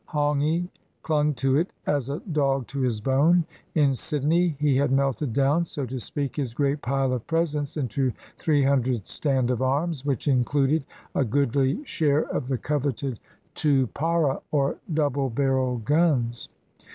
[0.09, 0.67] Hongi
[1.03, 3.45] clung to it as a dog to his bone.
[3.75, 8.11] In Sydney he had melted down, so to speak, his great pile of presents into
[8.39, 10.83] three hundred stand of arms, which included
[11.13, 13.19] a goodly share of the coveted
[13.53, 16.49] tupara, or double barreled guns.